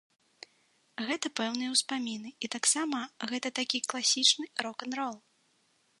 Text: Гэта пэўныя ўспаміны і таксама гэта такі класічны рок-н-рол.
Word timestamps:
Гэта 1.09 1.27
пэўныя 1.39 1.69
ўспаміны 1.75 2.29
і 2.47 2.51
таксама 2.55 2.97
гэта 3.33 3.47
такі 3.61 3.85
класічны 3.93 4.47
рок-н-рол. 4.69 5.15